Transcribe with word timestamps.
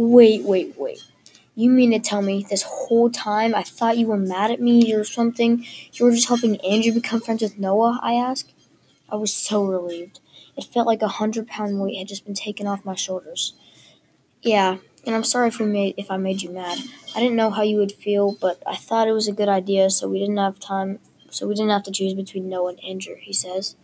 Wait, 0.00 0.44
wait, 0.44 0.74
wait. 0.78 1.02
You 1.56 1.70
mean 1.70 1.90
to 1.90 1.98
tell 1.98 2.22
me 2.22 2.46
this 2.48 2.62
whole 2.62 3.10
time 3.10 3.52
I 3.52 3.64
thought 3.64 3.98
you 3.98 4.06
were 4.06 4.16
mad 4.16 4.52
at 4.52 4.60
me 4.60 4.94
or 4.94 5.02
something? 5.02 5.64
You 5.92 6.04
were 6.04 6.12
just 6.12 6.28
helping 6.28 6.60
Andrew 6.60 6.92
become 6.92 7.20
friends 7.20 7.42
with 7.42 7.58
Noah? 7.58 7.98
I 8.00 8.14
asked. 8.14 8.52
I 9.10 9.16
was 9.16 9.34
so 9.34 9.64
relieved. 9.64 10.20
It 10.56 10.66
felt 10.66 10.86
like 10.86 11.02
a 11.02 11.08
hundred 11.08 11.48
pound 11.48 11.80
weight 11.80 11.98
had 11.98 12.06
just 12.06 12.24
been 12.24 12.36
taken 12.36 12.64
off 12.64 12.84
my 12.84 12.94
shoulders. 12.94 13.54
Yeah, 14.40 14.76
and 15.04 15.16
I'm 15.16 15.24
sorry 15.24 15.48
if, 15.48 15.58
we 15.58 15.66
made, 15.66 15.94
if 15.96 16.12
I 16.12 16.16
made 16.16 16.42
you 16.42 16.50
mad. 16.50 16.78
I 17.16 17.18
didn't 17.18 17.34
know 17.34 17.50
how 17.50 17.62
you 17.62 17.78
would 17.78 17.90
feel, 17.90 18.36
but 18.40 18.62
I 18.64 18.76
thought 18.76 19.08
it 19.08 19.12
was 19.12 19.26
a 19.26 19.32
good 19.32 19.48
idea, 19.48 19.90
so 19.90 20.08
we 20.08 20.20
didn't 20.20 20.36
have 20.36 20.60
time. 20.60 21.00
So 21.30 21.48
we 21.48 21.56
didn't 21.56 21.72
have 21.72 21.82
to 21.82 21.90
choose 21.90 22.14
between 22.14 22.48
Noah 22.48 22.74
and 22.74 22.84
Andrew. 22.84 23.16
He 23.18 23.32
says. 23.32 23.74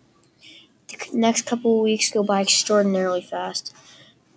The 0.86 1.08
next 1.12 1.42
couple 1.42 1.76
of 1.76 1.82
weeks 1.82 2.12
go 2.12 2.22
by 2.22 2.40
extraordinarily 2.40 3.20
fast. 3.20 3.73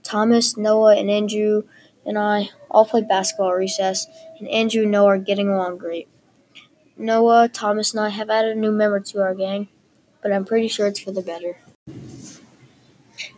Thomas, 0.08 0.55
Noah, 0.55 0.96
and 0.96 1.12
Andrew 1.12 1.64
and 2.05 2.18
I 2.18 2.50
all 2.71 2.86
play 2.86 3.02
basketball 3.02 3.54
recess, 3.54 4.07
and 4.39 4.47
Andrew 4.47 4.83
and 4.83 4.92
Noah 4.92 5.07
are 5.07 5.18
getting 5.18 5.50
along 5.50 5.78
great. 5.78 6.07
Noah, 6.96 7.50
Thomas, 7.50 7.93
and 7.93 8.00
I 8.00 8.10
have 8.10 8.30
added 8.30 8.56
a 8.56 8.60
new 8.60 8.71
member 8.71 9.02
to 9.02 9.21
our 9.21 9.36
gang, 9.36 9.68
but 10.24 10.32
I'm 10.32 10.46
pretty 10.46 10.70
sure 10.70 10.88
it's 10.88 11.02
for 11.02 11.11
the 11.11 11.21
better. 11.21 11.57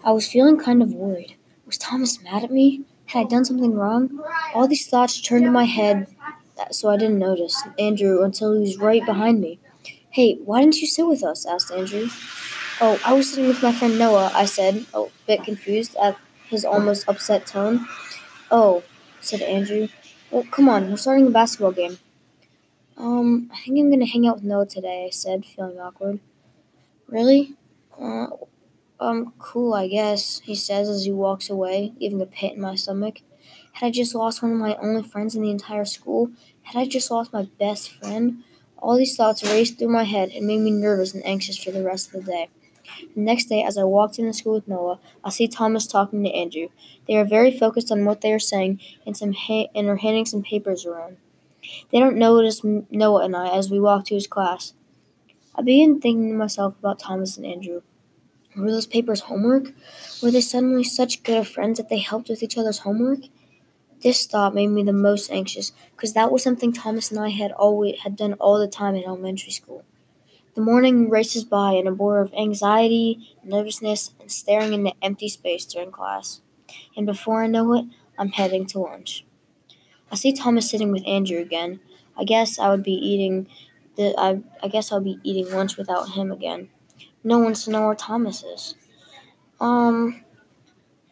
I 0.04 0.12
was 0.12 0.32
feeling 0.32 0.59
kind 0.59 0.84
of 0.84 0.94
worried. 0.94 1.36
Was 1.66 1.80
Thomas 1.80 2.22
mad 2.22 2.44
at 2.44 2.52
me? 2.52 2.84
Had 3.08 3.26
I 3.26 3.30
done 3.30 3.45
something 3.45 3.73
wrong? 3.73 4.23
All 4.54 4.67
these 4.67 4.88
thoughts 4.88 5.20
turned 5.20 5.45
in 5.45 5.52
my 5.52 5.66
head, 5.66 6.08
so 6.70 6.90
I 6.90 6.98
didn't 6.98 7.17
notice 7.17 7.64
Andrew 7.80 8.22
until 8.22 8.54
he 8.54 8.59
was 8.59 8.78
right 8.78 9.04
behind 9.04 9.42
me. 9.42 9.59
Hey, 10.12 10.36
why 10.45 10.62
didn't 10.62 10.81
you 10.81 10.88
sit 10.88 11.08
with 11.08 11.23
us? 11.23 11.48
asked 11.48 11.72
Andrew. 11.72 12.08
Oh, 12.80 13.00
I 13.04 13.14
was 13.14 13.31
sitting 13.31 13.48
with 13.48 13.64
my 13.64 13.72
friend 13.72 13.98
Noah, 13.98 14.31
I 14.36 14.45
said, 14.45 14.86
a 14.94 15.06
bit 15.26 15.44
confused 15.44 15.95
at 16.02 16.17
his 16.49 16.66
almost 16.66 17.08
upset 17.08 17.45
tone. 17.48 17.88
Oh, 18.52 18.84
said 19.21 19.41
Andrew. 19.41 19.88
Well, 20.31 20.45
come 20.52 20.69
on, 20.69 20.89
we're 20.89 20.97
starting 20.97 21.28
a 21.28 21.31
basketball 21.31 21.72
game. 21.72 22.00
Um, 22.97 23.50
I 23.53 23.59
think 23.61 23.80
I'm 23.80 23.89
gonna 23.89 24.06
hang 24.06 24.28
out 24.28 24.36
with 24.36 24.44
Noah 24.44 24.66
today, 24.67 25.06
I 25.08 25.09
said, 25.09 25.45
feeling 25.45 25.80
awkward. 25.80 26.19
Really? 27.08 27.56
Uh, 28.00 28.28
um, 29.00 29.33
cool, 29.39 29.73
I 29.73 29.88
guess, 29.88 30.41
he 30.41 30.56
says 30.56 30.89
as 30.89 31.06
he 31.06 31.11
walks 31.11 31.50
away, 31.50 31.94
leaving 32.00 32.22
a 32.22 32.25
pit 32.25 32.53
in 32.53 32.61
my 32.61 32.75
stomach. 32.75 33.22
Had 33.73 33.88
I 33.88 33.91
just 33.91 34.16
lost 34.16 34.41
one 34.41 34.52
of 34.52 34.58
my 34.58 34.75
only 34.78 35.03
friends 35.03 35.36
in 35.36 35.41
the 35.41 35.52
entire 35.52 35.86
school? 35.86 36.31
Had 36.63 36.80
I 36.80 36.86
just 36.88 37.09
lost 37.11 37.34
my 37.34 37.47
best 37.59 37.91
friend? 37.91 38.44
All 38.78 38.97
these 38.97 39.16
thoughts 39.16 39.44
raced 39.44 39.78
through 39.80 39.89
my 39.89 40.03
head 40.03 40.30
and 40.31 40.47
made 40.47 40.59
me 40.61 40.72
nervous 40.72 41.13
and 41.13 41.25
anxious 41.25 41.58
for 41.58 41.72
the 41.72 41.84
rest 41.84 42.13
of 42.13 42.25
the 42.25 42.31
day. 42.31 42.50
The 43.16 43.22
next 43.22 43.45
day, 43.45 43.63
as 43.63 43.77
I 43.77 43.83
walked 43.83 44.19
into 44.19 44.33
school 44.33 44.53
with 44.53 44.67
Noah, 44.67 44.99
I 45.23 45.30
see 45.30 45.47
Thomas 45.47 45.88
talking 45.88 46.23
to 46.23 46.31
Andrew. 46.31 46.69
They 47.08 47.17
are 47.17 47.25
very 47.25 47.52
focused 47.58 47.91
on 47.91 48.05
what 48.05 48.22
they 48.22 48.31
are 48.33 48.39
saying 48.39 48.80
and 49.05 49.16
some 49.16 49.33
ha- 49.33 49.69
and 49.75 49.88
are 49.89 49.97
handing 49.97 50.25
some 50.25 50.44
papers 50.44 50.85
around. 50.85 51.17
They 51.91 52.00
don't 52.00 52.17
notice 52.17 52.61
Noah 52.63 53.25
and 53.25 53.35
I 53.35 53.50
as 53.50 53.69
we 53.69 53.80
walk 53.80 54.05
to 54.05 54.16
his 54.16 54.27
class. 54.27 54.73
I 55.55 55.61
begin 55.61 56.00
thinking 56.00 56.30
to 56.30 56.35
myself 56.35 56.77
about 56.80 57.00
Thomas 57.00 57.38
and 57.38 57.45
Andrew. 57.45 57.81
Were 58.55 58.72
those 58.72 58.88
papers 58.88 59.22
homework? 59.22 59.73
Were 60.22 60.31
they 60.31 60.41
suddenly 60.41 60.83
such 60.83 61.23
good 61.23 61.47
friends 61.47 61.77
that 61.77 61.89
they 61.89 62.00
helped 62.00 62.30
with 62.30 62.41
each 62.41 62.57
other's 62.57 62.80
homework? 62.80 63.19
This 64.02 64.25
thought 64.25 64.55
made 64.55 64.67
me 64.67 64.83
the 64.83 64.94
most 64.94 65.30
anxious 65.30 65.73
because 65.95 66.13
that 66.13 66.31
was 66.31 66.41
something 66.41 66.72
Thomas 66.72 67.11
and 67.11 67.19
I 67.19 67.30
had 67.30 67.52
always 67.52 68.00
had 68.00 68.16
done 68.16 68.33
all 68.33 68.57
the 68.57 68.67
time 68.67 68.95
in 68.95 69.03
elementary 69.03 69.52
school. 69.52 69.83
The 70.60 70.66
morning 70.66 71.10
races 71.10 71.46
by 71.46 71.76
in 71.76 71.88
a 71.88 71.92
blur 71.94 72.20
of 72.20 72.34
anxiety, 72.34 73.34
nervousness, 73.46 74.12
and 74.20 74.30
staring 74.30 74.74
into 74.74 74.92
empty 75.02 75.30
space 75.30 75.64
during 75.64 75.90
class. 75.90 76.42
And 76.98 77.06
before 77.06 77.46
I 77.46 77.48
know 77.48 77.74
it, 77.76 77.86
I'm 78.18 78.28
heading 78.28 78.66
to 78.66 78.80
lunch. 78.80 79.24
I 80.12 80.16
see 80.16 80.34
Thomas 80.34 80.70
sitting 80.70 80.92
with 80.92 81.08
Andrew 81.08 81.40
again. 81.40 81.80
I 82.18 82.26
guess 82.26 82.60
I 82.60 82.72
would 82.72 82.84
be 82.84 82.92
eating 82.92 83.48
the 83.96 84.14
I, 84.18 84.42
I 84.62 84.68
guess 84.68 84.92
I'll 84.92 85.00
be 85.00 85.19
eating 85.24 85.50
lunch 85.50 85.78
without 85.78 86.09
him 86.09 86.30
again. 86.30 86.68
Noah 87.24 87.42
wants 87.46 87.64
to 87.64 87.72
know 87.72 87.86
where 87.86 87.96
Thomas 87.96 88.44
is. 88.44 88.75
Um 89.62 90.25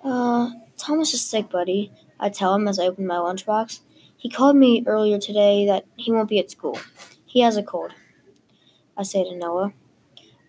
uh 0.03 0.51
Thomas 0.77 1.13
is 1.13 1.25
sick, 1.25 1.49
buddy, 1.49 1.93
I 2.19 2.27
tell 2.27 2.53
him 2.53 2.67
as 2.67 2.79
I 2.79 2.87
open 2.87 3.07
my 3.07 3.15
lunchbox. 3.15 3.79
He 4.17 4.29
called 4.29 4.57
me 4.57 4.83
earlier 4.85 5.19
today 5.19 5.65
that 5.67 5.85
he 5.95 6.11
won't 6.11 6.27
be 6.27 6.37
at 6.37 6.51
school. 6.51 6.77
He 7.25 7.39
has 7.39 7.55
a 7.55 7.63
cold. 7.63 7.93
I 8.97 9.03
say 9.03 9.23
to 9.23 9.35
Noah. 9.35 9.73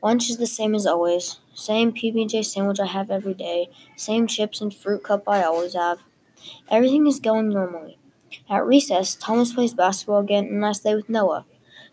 Lunch 0.03 0.31
is 0.31 0.39
the 0.39 0.47
same 0.47 0.75
as 0.75 0.87
always. 0.87 1.41
Same 1.55 1.93
PB&J 1.93 2.43
sandwich 2.45 2.81
I 2.81 2.87
have 2.87 3.11
every 3.11 3.35
day. 3.35 3.69
Same 3.97 4.27
chips 4.27 4.61
and 4.61 4.75
fruit 4.75 5.03
cup 5.03 5.25
I 5.27 5.43
always 5.43 5.75
have. 5.75 5.99
Everything 6.71 7.07
is 7.07 7.21
going 7.21 7.51
normally. 7.51 7.99
At 8.49 8.65
recess, 8.65 9.15
Thomas 9.15 9.53
plays 9.53 9.75
basketball 9.75 10.21
again 10.21 10.47
and 10.47 10.65
I 10.65 10.73
stay 10.73 10.95
with 10.95 11.09
Noah. 11.09 11.45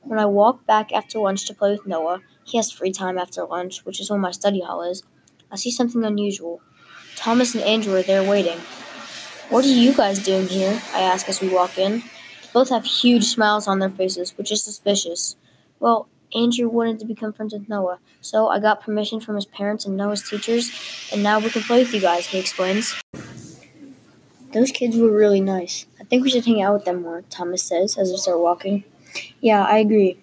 When 0.04 0.20
I 0.20 0.28
walk 0.28 0.66
back 0.66 0.94
after 0.94 1.20
lunch 1.20 1.46
to 1.48 1.54
play 1.54 1.72
with 1.72 1.88
Noah, 1.88 2.22
he 2.44 2.58
has 2.58 2.72
free 2.72 2.92
time 2.92 3.18
after 3.18 3.44
lunch, 3.44 3.84
which 3.86 4.00
is 4.00 4.10
when 4.12 4.22
my 4.22 4.32
study 4.32 4.62
hall 4.62 4.84
is. 4.84 5.04
I 5.52 5.56
see 5.56 5.72
something 5.72 6.04
unusual. 6.04 6.62
Thomas 7.16 7.56
and 7.56 7.64
Andrew 7.64 7.96
are 7.96 8.04
there 8.04 8.28
waiting. 8.28 8.60
What 9.50 9.66
are 9.66 9.70
you 9.70 9.94
guys 9.94 10.24
doing 10.24 10.48
here? 10.48 10.80
I 10.94 11.02
ask 11.02 11.28
as 11.28 11.42
we 11.42 11.50
walk 11.50 11.78
in. 11.78 12.04
Both 12.54 12.70
have 12.70 12.86
huge 12.86 13.26
smiles 13.26 13.68
on 13.68 13.80
their 13.80 13.90
faces, 13.90 14.38
which 14.38 14.52
is 14.52 14.64
suspicious. 14.64 15.36
Well, 15.80 16.08
Andrew 16.36 16.68
wanted 16.68 17.00
to 17.00 17.06
become 17.06 17.32
friends 17.32 17.54
with 17.54 17.70
Noah, 17.70 18.00
so 18.20 18.50
I 18.50 18.60
got 18.60 18.82
permission 18.82 19.22
from 19.22 19.36
his 19.36 19.46
parents 19.46 19.86
and 19.86 19.96
Noah's 19.96 20.22
teachers, 20.28 20.70
and 21.14 21.24
now 21.24 21.40
we 21.40 21.50
can 21.50 21.62
play 21.62 21.80
with 21.80 21.94
you 21.94 22.02
guys, 22.02 22.28
he 22.28 22.40
explains. 22.40 22.94
Those 24.52 24.72
kids 24.72 24.98
were 24.98 25.12
really 25.12 25.42
nice. 25.42 25.86
I 26.00 26.04
think 26.04 26.24
we 26.24 26.30
should 26.30 26.46
hang 26.46 26.62
out 26.62 26.74
with 26.74 26.86
them 26.86 27.02
more, 27.02 27.24
Thomas 27.30 27.64
says 27.64 27.98
as 27.98 28.12
we 28.12 28.18
start 28.18 28.40
walking. 28.40 28.84
Yeah, 29.40 29.64
I 29.64 29.78
agree. 29.78 30.18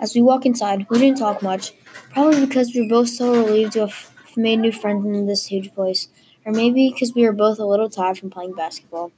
As 0.00 0.14
we 0.14 0.22
walk 0.22 0.44
inside, 0.44 0.86
we 0.90 0.98
didn't 0.98 1.18
talk 1.18 1.42
much, 1.42 1.72
probably 2.10 2.44
because 2.44 2.74
we 2.74 2.82
were 2.82 2.88
both 2.88 3.08
so 3.08 3.32
relieved 3.32 3.72
to 3.74 3.80
have 3.86 4.10
made 4.36 4.56
new 4.56 4.72
friends 4.72 5.06
in 5.06 5.26
this 5.26 5.46
huge 5.46 5.72
place, 5.74 6.08
or 6.44 6.52
maybe 6.52 6.90
because 6.92 7.14
we 7.14 7.22
were 7.22 7.32
both 7.32 7.58
a 7.58 7.64
little 7.64 7.88
tired 7.88 8.18
from 8.18 8.30
playing 8.30 8.54
basketball. 8.54 9.12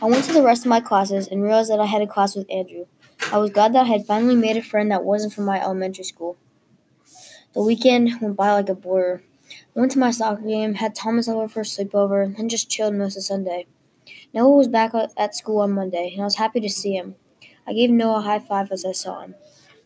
I 0.00 0.06
went 0.06 0.24
to 0.26 0.32
the 0.32 0.42
rest 0.42 0.64
of 0.64 0.68
my 0.70 0.80
classes 0.80 1.26
and 1.26 1.42
realized 1.42 1.70
that 1.70 1.80
I 1.80 1.86
had 1.86 2.02
a 2.02 2.06
class 2.06 2.36
with 2.36 2.50
Andrew. 2.50 2.86
I 3.32 3.38
was 3.38 3.48
glad 3.48 3.72
that 3.72 3.86
I 3.86 3.88
had 3.88 4.04
finally 4.04 4.36
made 4.36 4.58
a 4.58 4.62
friend 4.62 4.90
that 4.90 5.04
wasn't 5.04 5.32
from 5.32 5.46
my 5.46 5.58
elementary 5.58 6.04
school. 6.04 6.36
The 7.54 7.62
weekend 7.62 8.20
went 8.20 8.36
by 8.36 8.52
like 8.52 8.68
a 8.68 8.74
blur. 8.74 9.22
I 9.74 9.80
went 9.80 9.90
to 9.92 9.98
my 9.98 10.10
soccer 10.10 10.42
game, 10.42 10.74
had 10.74 10.94
Thomas 10.94 11.28
over 11.28 11.48
for 11.48 11.60
a 11.60 11.64
sleepover, 11.64 12.38
and 12.38 12.50
just 12.50 12.68
chilled 12.68 12.94
most 12.94 13.16
of 13.16 13.22
Sunday. 13.22 13.64
Noah 14.34 14.54
was 14.54 14.68
back 14.68 14.92
at 15.16 15.34
school 15.34 15.60
on 15.60 15.72
Monday, 15.72 16.10
and 16.12 16.20
I 16.20 16.24
was 16.24 16.34
happy 16.36 16.60
to 16.60 16.68
see 16.68 16.92
him. 16.94 17.14
I 17.66 17.72
gave 17.72 17.88
Noah 17.88 18.18
a 18.18 18.20
high 18.20 18.38
five 18.38 18.70
as 18.70 18.84
I 18.84 18.92
saw 18.92 19.22
him. 19.22 19.34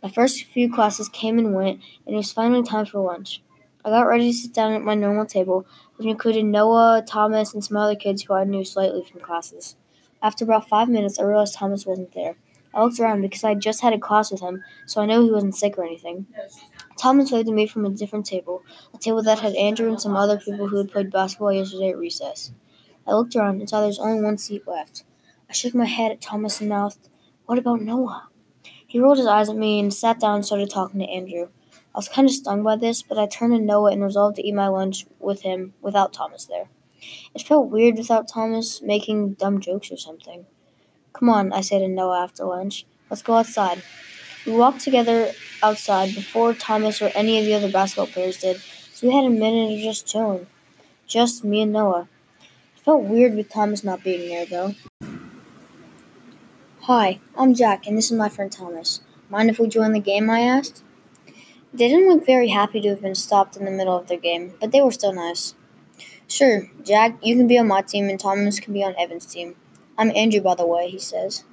My 0.03 0.11
first 0.11 0.43
few 0.43 0.73
classes 0.73 1.09
came 1.09 1.39
and 1.39 1.55
went, 1.55 1.81
and 2.05 2.15
it 2.15 2.19
was 2.19 2.33
finally 2.33 2.65
time 2.65 2.87
for 2.87 2.99
lunch. 2.99 3.43
I 3.85 3.91
got 3.91 4.09
ready 4.09 4.33
to 4.33 4.37
sit 4.37 4.55
down 4.55 4.73
at 4.73 4.83
my 4.83 4.97
normal 4.97 5.25
table, 5.25 5.67
which 5.95 6.09
included 6.09 6.47
Noah, 6.47 7.05
Thomas, 7.07 7.55
and 7.55 7.65
some 7.65 7.77
other 7.77 7.95
kids 7.95 8.23
who 8.25 8.35
I 8.35 8.43
knew 8.43 8.65
slightly 8.65 9.05
from 9.05 9.21
classes. 9.21 9.77
After 10.21 10.43
about 10.43 10.69
five 10.69 10.89
minutes, 10.89 11.21
I 11.21 11.23
realized 11.23 11.55
Thomas 11.55 11.87
wasn't 11.87 12.13
there. 12.13 12.35
I 12.77 12.83
looked 12.83 13.01
around 13.01 13.23
because 13.23 13.43
I 13.43 13.55
just 13.55 13.81
had 13.81 13.95
a 13.95 13.99
class 13.99 14.31
with 14.31 14.43
him, 14.43 14.63
so 14.85 15.01
I 15.01 15.07
knew 15.07 15.25
he 15.25 15.31
wasn't 15.31 15.57
sick 15.57 15.79
or 15.79 15.85
anything. 15.85 16.27
Thomas 16.99 17.33
waved 17.33 17.49
at 17.49 17.55
me 17.55 17.67
from 17.67 17.87
a 17.87 17.91
different 17.91 18.27
table, 18.27 18.63
a 18.93 18.99
table 18.99 19.23
that 19.23 19.39
had 19.39 19.55
Andrew 19.55 19.89
and 19.89 19.99
some 19.99 20.15
other 20.15 20.39
people 20.39 20.69
who 20.69 20.77
had 20.77 20.93
played 20.93 21.11
basketball 21.11 21.55
yesterday 21.55 21.89
at 21.89 21.97
recess. 21.99 22.53
I 23.07 23.15
looked 23.15 23.35
around 23.35 23.61
and 23.61 23.69
saw 23.69 23.81
there 23.81 23.87
was 23.87 23.99
only 23.99 24.23
one 24.23 24.37
seat 24.37 24.69
left. 24.69 25.05
I 25.49 25.55
shook 25.55 25.75
my 25.75 25.87
head 25.87 26.13
at 26.13 26.21
Thomas 26.21 26.61
and 26.61 26.69
mouthed, 26.69 27.09
What 27.47 27.57
about 27.57 27.81
Noah? 27.81 28.29
He 28.87 29.01
rolled 29.01 29.17
his 29.17 29.27
eyes 29.27 29.49
at 29.49 29.57
me 29.57 29.81
and 29.81 29.93
sat 29.93 30.21
down 30.21 30.37
and 30.37 30.47
started 30.47 30.69
talking 30.69 31.01
to 31.01 31.07
Andrew. 31.07 31.49
I 31.95 31.99
was 31.99 32.11
kind 32.11 32.29
of 32.29 32.35
stung 32.35 32.63
by 32.63 32.77
this, 32.77 33.03
but 33.03 33.19
I 33.19 33.27
turned 33.27 33.55
to 33.55 33.59
Noah 33.59 33.93
and 33.93 34.03
resolved 34.05 34.37
to 34.37 34.47
eat 34.47 34.55
my 34.55 34.69
lunch 34.69 35.07
with 35.19 35.43
him 35.43 35.73
without 35.81 36.13
Thomas 36.13 36.45
there. 36.45 36.69
It 37.35 37.41
felt 37.41 37.71
weird 37.71 37.97
without 37.97 38.29
Thomas 38.29 38.83
making 38.83 39.35
dumb 39.35 39.61
jokes 39.61 39.91
or 39.91 39.97
something. 39.97 40.45
Come 41.19 41.31
on, 41.31 41.51
I 41.51 41.63
said 41.63 41.79
to 41.79 41.89
Noah 41.89 42.25
after 42.25 42.45
lunch. 42.45 42.85
Let's 43.09 43.23
go 43.23 43.37
outside. 43.37 43.83
We 44.45 44.53
walked 44.53 44.83
together 44.83 45.33
outside 45.63 46.15
before 46.15 46.53
Thomas 46.53 47.01
or 47.01 47.11
any 47.15 47.39
of 47.39 47.47
the 47.47 47.55
other 47.55 47.73
basketball 47.73 48.07
players 48.07 48.37
did, 48.37 48.61
so 48.93 49.07
we 49.07 49.15
had 49.15 49.25
a 49.25 49.31
minute 49.31 49.73
of 49.73 49.81
just 49.81 50.07
chilling. 50.07 50.47
Just 51.07 51.43
me 51.43 51.63
and 51.63 51.73
Noah. 51.73 52.07
It 52.77 52.83
felt 52.83 53.05
weird 53.05 53.35
with 53.35 53.49
Thomas 53.49 53.83
not 53.83 54.05
being 54.05 54.29
there, 54.29 54.45
though. 54.45 54.75
Hi, 56.83 57.19
I'm 57.35 57.55
Jack, 57.55 57.87
and 57.87 57.97
this 57.97 58.11
is 58.11 58.19
my 58.19 58.29
friend 58.29 58.53
Thomas. 58.53 59.01
Mind 59.31 59.49
if 59.49 59.59
we 59.59 59.69
join 59.69 59.93
the 59.93 60.01
game? 60.01 60.29
I 60.29 60.41
asked. 60.41 60.85
They 61.73 61.89
didn't 61.89 62.11
look 62.11 62.27
very 62.27 62.49
happy 62.49 62.83
to 62.83 62.91
have 62.91 63.01
been 63.01 63.15
stopped 63.15 63.57
in 63.57 63.65
the 63.65 63.71
middle 63.71 63.97
of 63.97 64.09
their 64.09 64.19
game, 64.19 64.53
but 64.61 64.71
they 64.71 64.83
were 64.83 64.93
still 64.93 65.15
nice. 65.15 65.55
Sure, 66.29 66.69
Jack, 66.85 67.17
you 67.23 67.37
can 67.37 67.47
be 67.47 67.59
on 67.59 67.69
my 67.69 67.81
team, 67.81 68.11
and 68.11 68.21
Thomas 68.21 68.61
can 68.61 68.75
be 68.75 68.85
on 68.85 68.95
Evan's 68.99 69.25
team. 69.25 69.57
I'm 69.99 70.15
Andrew, 70.15 70.43
by 70.43 70.55
the 70.55 70.67
way, 70.67 70.91
he 70.91 70.99
says. 70.99 71.45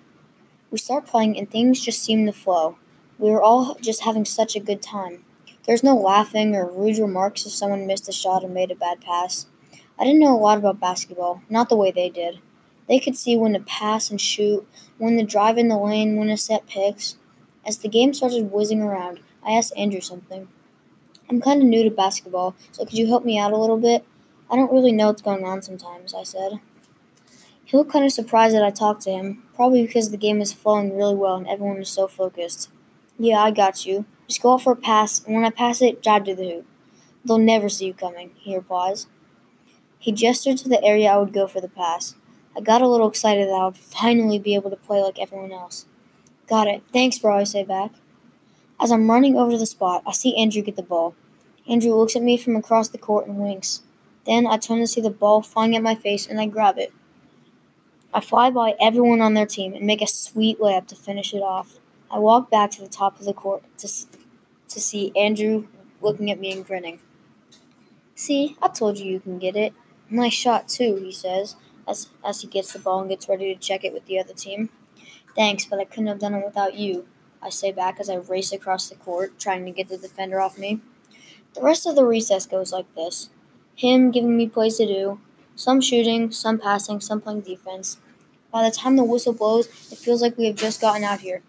We 0.69 0.77
start 0.77 1.07
playing, 1.07 1.37
and 1.37 1.49
things 1.49 1.79
just 1.79 2.03
seem 2.03 2.25
to 2.25 2.33
flow. 2.33 2.77
We 3.17 3.31
were 3.31 3.41
all 3.41 3.75
just 3.79 4.03
having 4.03 4.25
such 4.25 4.57
a 4.57 4.59
good 4.59 4.81
time. 4.81 5.23
There's 5.65 5.81
no 5.81 5.95
laughing 5.95 6.53
or 6.53 6.69
rude 6.69 6.97
remarks 6.97 7.45
if 7.45 7.53
someone 7.53 7.87
missed 7.87 8.09
a 8.09 8.11
shot 8.11 8.43
or 8.43 8.49
made 8.49 8.69
a 8.69 8.75
bad 8.75 8.99
pass. 8.99 9.45
I 9.97 10.03
didn't 10.03 10.19
know 10.19 10.35
a 10.35 10.41
lot 10.41 10.57
about 10.57 10.81
basketball, 10.81 11.41
not 11.49 11.69
the 11.69 11.77
way 11.77 11.91
they 11.91 12.09
did. 12.09 12.39
They 12.89 12.99
could 12.99 13.15
see 13.15 13.37
when 13.37 13.53
to 13.53 13.61
pass 13.61 14.09
and 14.09 14.19
shoot, 14.19 14.67
when 14.97 15.15
to 15.15 15.23
drive 15.23 15.57
in 15.57 15.69
the 15.69 15.77
lane, 15.77 16.17
when 16.17 16.27
to 16.27 16.35
set 16.35 16.67
picks. 16.67 17.15
As 17.65 17.77
the 17.77 17.87
game 17.87 18.13
started 18.13 18.51
whizzing 18.51 18.81
around, 18.81 19.21
I 19.41 19.53
asked 19.53 19.71
Andrew 19.77 20.01
something. 20.01 20.49
I'm 21.29 21.39
kind 21.39 21.61
of 21.61 21.67
new 21.69 21.83
to 21.85 21.89
basketball, 21.89 22.55
so 22.73 22.83
could 22.83 22.97
you 22.97 23.07
help 23.07 23.23
me 23.23 23.39
out 23.39 23.53
a 23.53 23.57
little 23.57 23.79
bit? 23.79 24.03
I 24.51 24.57
don't 24.57 24.71
really 24.71 24.91
know 24.91 25.07
what's 25.07 25.21
going 25.21 25.45
on 25.45 25.61
sometimes, 25.61 26.13
I 26.13 26.23
said. 26.23 26.59
He 27.73 27.77
looked 27.77 27.91
kind 27.91 28.05
of 28.05 28.11
surprised 28.11 28.53
that 28.53 28.63
I 28.63 28.69
talked 28.69 29.01
to 29.01 29.09
him, 29.09 29.41
probably 29.55 29.83
because 29.83 30.11
the 30.11 30.17
game 30.17 30.37
was 30.37 30.53
flowing 30.53 30.95
really 30.95 31.15
well 31.15 31.37
and 31.37 31.47
everyone 31.47 31.79
was 31.79 31.89
so 31.89 32.07
focused. 32.07 32.69
Yeah, 33.17 33.41
I 33.41 33.49
got 33.49 33.83
you. 33.83 34.05
Just 34.27 34.43
go 34.43 34.53
out 34.53 34.61
for 34.61 34.73
a 34.73 34.75
pass, 34.75 35.25
and 35.25 35.33
when 35.33 35.43
I 35.43 35.49
pass 35.49 35.81
it, 35.81 36.03
drive 36.03 36.25
to 36.25 36.35
the 36.35 36.47
hoop. 36.47 36.67
They'll 37.25 37.39
never 37.39 37.69
see 37.69 37.87
you 37.87 37.95
coming, 37.95 38.29
he 38.35 38.55
replies. 38.55 39.07
He 39.97 40.11
gestured 40.11 40.59
to 40.59 40.69
the 40.69 40.83
area 40.83 41.11
I 41.11 41.17
would 41.17 41.33
go 41.33 41.47
for 41.47 41.61
the 41.61 41.67
pass. 41.67 42.13
I 42.55 42.61
got 42.61 42.83
a 42.83 42.87
little 42.87 43.09
excited 43.09 43.47
that 43.47 43.53
I 43.53 43.65
would 43.65 43.77
finally 43.77 44.37
be 44.37 44.53
able 44.53 44.69
to 44.69 44.75
play 44.75 45.01
like 45.01 45.17
everyone 45.17 45.51
else. 45.51 45.87
Got 46.47 46.67
it. 46.67 46.83
Thanks, 46.93 47.17
bro, 47.17 47.37
I 47.39 47.43
say 47.43 47.63
back. 47.63 47.89
As 48.79 48.91
I'm 48.91 49.09
running 49.09 49.35
over 49.35 49.49
to 49.49 49.57
the 49.57 49.65
spot, 49.65 50.03
I 50.05 50.11
see 50.11 50.37
Andrew 50.37 50.61
get 50.61 50.75
the 50.75 50.83
ball. 50.83 51.15
Andrew 51.67 51.95
looks 51.95 52.15
at 52.15 52.21
me 52.21 52.37
from 52.37 52.55
across 52.55 52.89
the 52.89 52.99
court 52.99 53.25
and 53.25 53.39
winks. 53.39 53.81
Then 54.27 54.45
I 54.45 54.57
turn 54.57 54.77
to 54.77 54.85
see 54.85 55.01
the 55.01 55.09
ball 55.09 55.41
flying 55.41 55.75
at 55.75 55.81
my 55.81 55.95
face 55.95 56.27
and 56.27 56.39
I 56.39 56.45
grab 56.45 56.77
it. 56.77 56.93
I 58.13 58.19
fly 58.19 58.51
by 58.51 58.75
everyone 58.79 59.21
on 59.21 59.33
their 59.33 59.45
team 59.45 59.73
and 59.73 59.85
make 59.85 60.01
a 60.01 60.07
sweet 60.07 60.59
layup 60.59 60.87
to 60.87 60.95
finish 60.95 61.33
it 61.33 61.41
off. 61.41 61.79
I 62.11 62.19
walk 62.19 62.51
back 62.51 62.69
to 62.71 62.81
the 62.81 62.87
top 62.87 63.19
of 63.19 63.25
the 63.25 63.33
court 63.33 63.63
to, 63.79 63.87
to 63.87 64.79
see 64.79 65.11
Andrew 65.15 65.67
looking 66.01 66.29
at 66.29 66.39
me 66.39 66.51
and 66.51 66.65
grinning. 66.65 66.99
See, 68.13 68.55
I 68.61 68.67
told 68.67 68.99
you 68.99 69.11
you 69.11 69.19
can 69.19 69.39
get 69.39 69.55
it. 69.55 69.73
Nice 70.09 70.33
shot, 70.33 70.67
too, 70.67 70.97
he 70.97 71.11
says, 71.11 71.55
as, 71.87 72.09
as 72.23 72.41
he 72.41 72.47
gets 72.47 72.71
the 72.71 72.79
ball 72.79 72.99
and 72.99 73.09
gets 73.09 73.27
ready 73.27 73.53
to 73.53 73.59
check 73.59 73.83
it 73.83 73.93
with 73.93 74.05
the 74.05 74.19
other 74.19 74.33
team. 74.33 74.69
Thanks, 75.35 75.65
but 75.65 75.79
I 75.79 75.85
couldn't 75.85 76.07
have 76.07 76.19
done 76.19 76.35
it 76.35 76.45
without 76.45 76.75
you, 76.75 77.07
I 77.41 77.49
say 77.49 77.71
back 77.71 77.99
as 77.99 78.09
I 78.09 78.17
race 78.17 78.53
across 78.53 78.87
the 78.87 78.95
court, 78.95 79.39
trying 79.39 79.65
to 79.65 79.71
get 79.71 79.89
the 79.89 79.97
defender 79.97 80.39
off 80.39 80.57
me. 80.57 80.81
The 81.55 81.61
rest 81.61 81.87
of 81.87 81.95
the 81.95 82.05
recess 82.05 82.45
goes 82.45 82.71
like 82.71 82.93
this 82.95 83.29
him 83.75 84.11
giving 84.11 84.37
me 84.37 84.47
plays 84.47 84.77
to 84.77 84.85
do, 84.85 85.19
some 85.55 85.81
shooting, 85.81 86.31
some 86.31 86.59
passing, 86.59 86.99
some 86.99 87.19
playing 87.19 87.41
defense. 87.41 87.97
By 88.53 88.69
the 88.69 88.75
time 88.75 88.97
the 88.97 89.03
whistle 89.03 89.33
blows, 89.33 89.65
it 89.91 89.97
feels 89.97 90.21
like 90.21 90.37
we 90.37 90.45
have 90.45 90.55
just 90.55 90.79
gotten 90.79 91.03
out 91.03 91.21
here. 91.21 91.41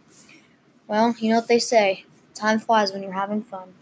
Well, 0.88 1.14
you 1.18 1.28
know 1.28 1.36
what 1.36 1.48
they 1.48 1.58
say 1.58 2.06
time 2.32 2.58
flies 2.58 2.92
when 2.92 3.02
you're 3.02 3.12
having 3.12 3.42
fun. 3.42 3.74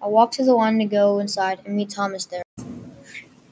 I 0.00 0.06
walk 0.06 0.30
to 0.32 0.44
the 0.44 0.54
line 0.54 0.78
to 0.78 0.86
go 0.86 1.18
inside 1.18 1.60
and 1.66 1.76
meet 1.76 1.90
Thomas 1.90 2.24
there. 2.24 2.42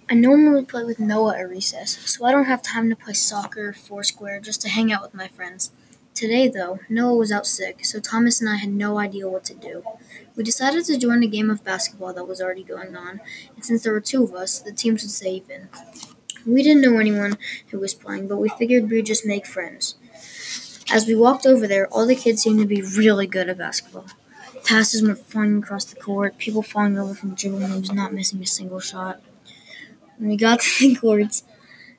I 0.08 0.14
normally 0.14 0.64
play 0.64 0.84
with 0.84 0.98
Noah 0.98 1.38
at 1.38 1.48
recess, 1.48 1.98
so 2.10 2.24
I 2.24 2.32
don't 2.32 2.46
have 2.46 2.62
time 2.62 2.88
to 2.88 2.96
play 2.96 3.12
soccer, 3.12 3.68
or 3.68 3.72
foursquare, 3.74 4.40
just 4.40 4.62
to 4.62 4.70
hang 4.70 4.90
out 4.90 5.02
with 5.02 5.14
my 5.14 5.28
friends. 5.28 5.72
Today, 6.14 6.48
though, 6.48 6.80
Noah 6.88 7.16
was 7.16 7.30
out 7.30 7.46
sick, 7.46 7.84
so 7.84 8.00
Thomas 8.00 8.40
and 8.40 8.48
I 8.48 8.56
had 8.56 8.70
no 8.70 8.98
idea 8.98 9.28
what 9.28 9.44
to 9.44 9.54
do. 9.54 9.84
We 10.36 10.42
decided 10.42 10.86
to 10.86 10.98
join 10.98 11.22
a 11.22 11.26
game 11.26 11.50
of 11.50 11.64
basketball 11.64 12.14
that 12.14 12.26
was 12.28 12.40
already 12.40 12.64
going 12.64 12.96
on, 12.96 13.20
and 13.54 13.64
since 13.64 13.82
there 13.82 13.92
were 13.92 14.00
two 14.00 14.24
of 14.24 14.34
us, 14.34 14.58
the 14.58 14.72
teams 14.72 15.02
would 15.02 15.10
stay 15.10 15.34
even. 15.34 15.68
We 16.46 16.62
didn't 16.62 16.82
know 16.82 16.98
anyone 16.98 17.38
who 17.68 17.78
was 17.78 17.94
playing, 17.94 18.28
but 18.28 18.38
we 18.38 18.48
figured 18.48 18.90
we'd 18.90 19.06
just 19.06 19.26
make 19.26 19.46
friends. 19.46 19.94
As 20.90 21.06
we 21.06 21.14
walked 21.14 21.46
over 21.46 21.66
there, 21.66 21.86
all 21.88 22.06
the 22.06 22.16
kids 22.16 22.42
seemed 22.42 22.60
to 22.60 22.66
be 22.66 22.82
really 22.82 23.26
good 23.26 23.48
at 23.48 23.58
basketball. 23.58 24.06
Passes 24.64 25.02
were 25.02 25.14
flying 25.14 25.58
across 25.58 25.84
the 25.84 26.00
court, 26.00 26.38
people 26.38 26.62
falling 26.62 26.98
over 26.98 27.14
from 27.14 27.34
dribbling 27.34 27.70
moves, 27.70 27.92
not 27.92 28.12
missing 28.12 28.42
a 28.42 28.46
single 28.46 28.80
shot. 28.80 29.20
When 30.18 30.28
we 30.28 30.36
got 30.36 30.60
to 30.78 30.88
the 30.88 30.94
courts, 30.96 31.44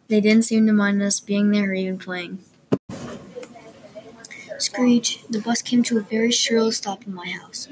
they 0.08 0.22
didn't 0.22 0.46
seem 0.46 0.68
to 0.68 0.74
mind 0.74 1.02
us 1.02 1.20
being 1.20 1.52
there 1.52 1.72
or 1.72 1.74
even 1.74 1.98
playing. 1.98 2.40
Screech, 4.60 5.24
the 5.30 5.42
bus 5.42 5.62
came 5.62 5.84
to 5.84 5.98
a 5.98 6.02
very 6.02 6.32
shrill 6.32 6.72
stop 6.72 7.06
in 7.06 7.14
my 7.14 7.30
house. 7.30 7.68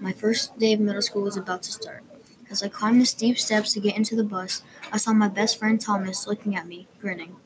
My 0.00 0.12
first 0.12 0.58
day 0.58 0.72
of 0.72 0.80
middle 0.80 1.02
school 1.02 1.22
was 1.22 1.36
about 1.36 1.62
to 1.64 1.72
start. 1.72 2.02
As 2.52 2.62
I 2.62 2.68
climbed 2.68 3.00
the 3.00 3.06
steep 3.06 3.38
steps 3.38 3.72
to 3.72 3.80
get 3.80 3.96
into 3.96 4.14
the 4.14 4.22
bus, 4.22 4.60
I 4.92 4.98
saw 4.98 5.14
my 5.14 5.28
best 5.28 5.58
friend 5.58 5.80
Thomas 5.80 6.26
looking 6.26 6.54
at 6.54 6.66
me, 6.66 6.86
grinning. 7.00 7.36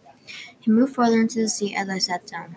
He 0.58 0.68
moved 0.68 0.96
farther 0.96 1.20
into 1.20 1.38
the 1.38 1.48
seat 1.48 1.76
as 1.76 1.88
I 1.88 1.98
sat 1.98 2.26
down. 2.26 2.56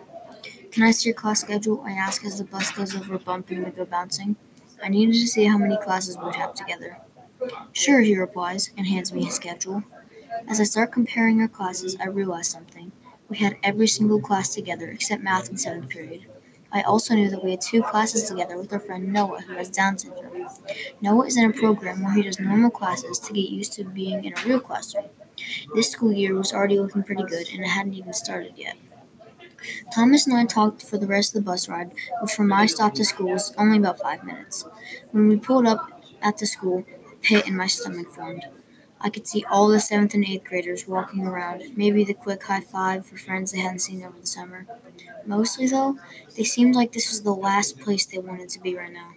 Can 0.71 0.81
I 0.81 0.89
see 0.89 1.09
your 1.09 1.15
class 1.15 1.41
schedule? 1.41 1.83
I 1.85 1.91
ask 1.91 2.25
as 2.25 2.39
the 2.39 2.43
bus 2.43 2.71
goes 2.71 2.95
over 2.95 3.13
a 3.13 3.19
bump 3.19 3.51
and 3.51 3.63
we 3.63 3.69
go 3.69 3.85
bouncing. 3.85 4.35
I 4.83 4.89
needed 4.89 5.13
to 5.13 5.27
see 5.27 5.45
how 5.45 5.59
many 5.59 5.77
classes 5.77 6.17
we'd 6.17 6.37
have 6.37 6.55
together. 6.55 6.97
Sure, 7.71 7.99
he 8.01 8.17
replies 8.17 8.71
and 8.75 8.87
hands 8.87 9.13
me 9.13 9.25
his 9.25 9.35
schedule. 9.35 9.83
As 10.47 10.59
I 10.59 10.63
start 10.63 10.91
comparing 10.91 11.41
our 11.41 11.47
classes, 11.47 11.97
I 12.01 12.07
realize 12.07 12.47
something. 12.47 12.91
We 13.29 13.37
had 13.37 13.57
every 13.61 13.87
single 13.87 14.19
class 14.19 14.55
together 14.55 14.89
except 14.89 15.21
math 15.21 15.51
in 15.51 15.57
seventh 15.57 15.89
period. 15.89 16.25
I 16.71 16.81
also 16.83 17.15
knew 17.15 17.29
that 17.29 17.43
we 17.43 17.51
had 17.51 17.61
two 17.61 17.81
classes 17.81 18.23
together 18.29 18.57
with 18.57 18.71
our 18.71 18.79
friend 18.79 19.11
Noah, 19.11 19.41
who 19.41 19.53
has 19.53 19.69
Down 19.69 19.97
syndrome. 19.97 20.47
Noah 21.01 21.25
is 21.25 21.37
in 21.37 21.49
a 21.49 21.53
program 21.53 22.03
where 22.03 22.13
he 22.13 22.21
does 22.21 22.39
normal 22.39 22.69
classes 22.69 23.19
to 23.19 23.33
get 23.33 23.49
used 23.49 23.73
to 23.73 23.83
being 23.83 24.23
in 24.23 24.33
a 24.37 24.45
real 24.45 24.59
classroom. 24.59 25.05
This 25.73 25.89
school 25.89 26.11
year 26.11 26.35
was 26.35 26.53
already 26.53 26.79
looking 26.79 27.03
pretty 27.03 27.23
good, 27.23 27.47
and 27.49 27.63
it 27.63 27.69
hadn't 27.69 27.95
even 27.95 28.13
started 28.13 28.53
yet. 28.55 28.75
Thomas 29.93 30.27
and 30.27 30.35
I 30.37 30.45
talked 30.45 30.83
for 30.83 30.97
the 30.97 31.07
rest 31.07 31.35
of 31.35 31.43
the 31.43 31.49
bus 31.49 31.67
ride, 31.67 31.91
which 32.21 32.31
from 32.33 32.47
my 32.47 32.65
stop 32.65 32.93
to 32.95 33.05
school 33.05 33.31
was 33.31 33.53
only 33.57 33.77
about 33.77 33.99
five 33.99 34.23
minutes. 34.23 34.65
When 35.11 35.27
we 35.27 35.37
pulled 35.37 35.65
up 35.65 36.03
at 36.21 36.37
the 36.37 36.45
school, 36.45 36.85
a 37.11 37.15
pit 37.17 37.47
in 37.47 37.55
my 37.57 37.67
stomach 37.67 38.09
formed. 38.09 38.45
I 39.01 39.09
could 39.09 39.27
see 39.27 39.45
all 39.49 39.67
the 39.67 39.79
seventh 39.79 40.13
and 40.13 40.25
eighth 40.25 40.43
graders 40.43 40.87
walking 40.87 41.25
around, 41.25 41.63
maybe 41.77 42.03
the 42.03 42.13
quick 42.13 42.43
high 42.43 42.61
five 42.61 43.05
for 43.05 43.17
friends 43.17 43.51
they 43.51 43.59
hadn't 43.59 43.79
seen 43.79 44.03
over 44.03 44.19
the 44.19 44.27
summer. 44.27 44.67
Mostly, 45.25 45.67
though, 45.67 45.97
they 46.35 46.43
seemed 46.43 46.75
like 46.75 46.91
this 46.91 47.09
was 47.09 47.21
the 47.21 47.33
last 47.33 47.79
place 47.79 48.05
they 48.05 48.17
wanted 48.17 48.49
to 48.49 48.59
be 48.59 48.75
right 48.75 48.91
now. 48.91 49.11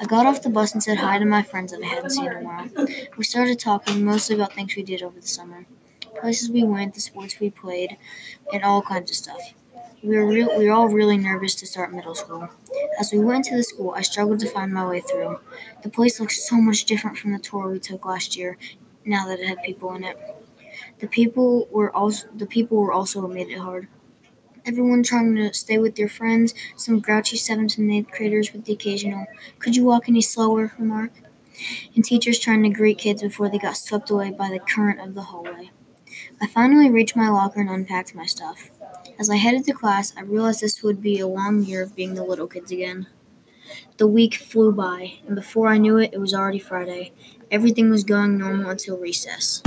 I 0.00 0.06
got 0.06 0.26
off 0.26 0.42
the 0.42 0.50
bus 0.50 0.72
and 0.72 0.82
said 0.82 0.98
hi 0.98 1.18
to 1.18 1.24
my 1.24 1.42
friends 1.42 1.72
that 1.72 1.82
I 1.82 1.86
hadn't 1.86 2.10
seen 2.10 2.26
in 2.26 2.32
a 2.32 2.40
while. 2.40 2.68
We 3.16 3.24
started 3.24 3.58
talking 3.58 4.04
mostly 4.04 4.34
about 4.34 4.52
things 4.52 4.74
we 4.76 4.82
did 4.82 5.02
over 5.02 5.20
the 5.20 5.26
summer 5.26 5.66
places 6.20 6.50
we 6.50 6.64
went, 6.64 6.94
the 6.94 7.00
sports 7.00 7.38
we 7.40 7.50
played, 7.50 7.96
and 8.52 8.62
all 8.62 8.82
kinds 8.82 9.10
of 9.10 9.16
stuff. 9.16 9.54
We 10.02 10.16
were, 10.16 10.26
real, 10.26 10.58
we 10.58 10.66
were 10.66 10.72
all 10.72 10.88
really 10.88 11.16
nervous 11.16 11.54
to 11.56 11.66
start 11.66 11.92
middle 11.92 12.14
school. 12.14 12.48
As 13.00 13.12
we 13.12 13.18
went 13.18 13.46
to 13.46 13.56
the 13.56 13.62
school, 13.62 13.92
I 13.96 14.02
struggled 14.02 14.40
to 14.40 14.50
find 14.50 14.72
my 14.72 14.86
way 14.86 15.00
through. 15.00 15.40
The 15.82 15.88
place 15.88 16.20
looked 16.20 16.32
so 16.32 16.56
much 16.56 16.84
different 16.84 17.18
from 17.18 17.32
the 17.32 17.38
tour 17.38 17.70
we 17.70 17.78
took 17.78 18.04
last 18.04 18.36
year, 18.36 18.58
now 19.04 19.26
that 19.26 19.40
it 19.40 19.46
had 19.46 19.62
people 19.62 19.94
in 19.94 20.04
it. 20.04 20.18
The 20.98 21.06
people 21.06 21.68
were 21.70 21.94
also 21.94 22.26
the 22.34 22.46
people 22.46 22.78
were 22.78 22.92
also 22.92 23.26
made 23.28 23.48
it 23.48 23.58
hard. 23.58 23.88
Everyone 24.66 25.02
trying 25.02 25.36
to 25.36 25.52
stay 25.52 25.78
with 25.78 25.94
their 25.96 26.08
friends, 26.08 26.54
some 26.76 27.00
grouchy 27.00 27.36
seventh 27.36 27.76
and 27.78 27.92
eighth 27.92 28.10
graders 28.10 28.52
with 28.52 28.64
the 28.64 28.72
occasional 28.72 29.26
"Could 29.58 29.76
you 29.76 29.84
walk 29.84 30.08
any 30.08 30.22
slower?" 30.22 30.72
remark, 30.78 31.12
and 31.94 32.04
teachers 32.04 32.38
trying 32.38 32.62
to 32.62 32.70
greet 32.70 32.98
kids 32.98 33.22
before 33.22 33.48
they 33.48 33.58
got 33.58 33.76
swept 33.76 34.10
away 34.10 34.30
by 34.30 34.48
the 34.48 34.58
current 34.58 35.00
of 35.00 35.14
the 35.14 35.22
hallway. 35.22 35.70
I 36.40 36.46
finally 36.46 36.90
reached 36.90 37.16
my 37.16 37.28
locker 37.28 37.60
and 37.60 37.70
unpacked 37.70 38.14
my 38.14 38.26
stuff. 38.26 38.70
As 39.18 39.30
I 39.30 39.36
headed 39.36 39.64
to 39.64 39.72
class, 39.72 40.12
I 40.16 40.22
realized 40.22 40.60
this 40.60 40.82
would 40.82 41.00
be 41.00 41.20
a 41.20 41.26
long 41.26 41.62
year 41.62 41.82
of 41.82 41.94
being 41.94 42.14
the 42.14 42.24
little 42.24 42.48
kids 42.48 42.72
again. 42.72 43.06
The 43.96 44.06
week 44.06 44.34
flew 44.34 44.72
by, 44.72 45.18
and 45.26 45.36
before 45.36 45.68
I 45.68 45.78
knew 45.78 45.98
it, 45.98 46.10
it 46.12 46.18
was 46.18 46.34
already 46.34 46.58
Friday. 46.58 47.12
Everything 47.54 47.88
was 47.90 48.04
going 48.04 48.36
normal 48.38 48.68
until 48.70 48.98
recess. 48.98 49.62